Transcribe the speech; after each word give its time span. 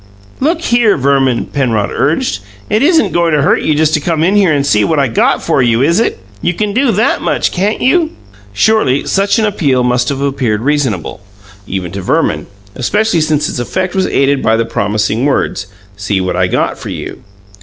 "Look 0.39 0.61
here, 0.61 0.97
Verman," 0.97 1.45
Penrod 1.53 1.91
urged. 1.93 2.39
"It 2.71 2.81
isn't 2.81 3.11
goin' 3.13 3.33
to 3.33 3.43
hurt 3.43 3.61
you 3.61 3.75
just 3.75 3.93
to 3.93 3.99
come 3.99 4.23
in 4.23 4.35
here 4.35 4.51
and 4.51 4.65
see 4.65 4.83
what 4.83 4.97
I 4.97 5.07
got 5.07 5.43
for 5.43 5.61
you, 5.61 5.83
is 5.83 5.99
it? 5.99 6.17
You 6.41 6.55
can 6.55 6.73
do 6.73 6.91
that 6.91 7.21
much, 7.21 7.51
can't 7.51 7.81
you?" 7.83 8.09
Surely 8.51 9.05
such 9.05 9.37
an 9.37 9.45
appeal 9.45 9.83
must 9.83 10.09
have 10.09 10.19
appeared 10.21 10.61
reasonable, 10.61 11.21
even 11.67 11.91
to 11.91 12.01
Verman, 12.01 12.47
especially 12.73 13.21
since 13.21 13.47
its 13.47 13.59
effect 13.59 13.93
was 13.93 14.07
aided 14.07 14.41
by 14.41 14.57
the 14.57 14.65
promising 14.65 15.25
words, 15.27 15.67
"See 15.95 16.19
what 16.19 16.35
I 16.35 16.47
got 16.47 16.79
for 16.79 16.89
you." 16.89 17.21